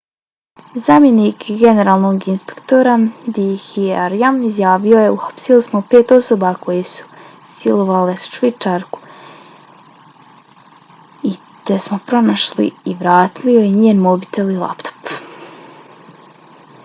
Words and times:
zamjenik 0.83 1.43
generalnog 1.63 2.23
inspektora 2.31 2.93
d 3.37 3.43
k 3.65 3.83
arya 4.05 4.31
izjavio 4.47 5.03
je: 5.03 5.11
uhapsili 5.17 5.65
smo 5.65 5.81
pet 5.91 6.13
osoba 6.15 6.53
koje 6.63 6.85
su 6.91 7.05
silovale 7.51 8.15
švicarku 8.23 9.01
i 11.33 11.35
te 11.69 11.79
smo 11.85 11.99
pronašli 12.09 12.71
i 12.93 12.95
vratili 13.03 13.55
joj 13.59 13.69
njen 13.75 14.01
mobitel 14.07 14.51
i 14.55 14.57
laptop 14.65 15.13